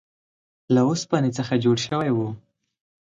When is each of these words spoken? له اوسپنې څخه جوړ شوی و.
له 0.73 0.81
اوسپنې 0.87 1.29
څخه 1.37 1.53
جوړ 1.63 1.77
شوی 1.87 2.09
و. 2.13 2.17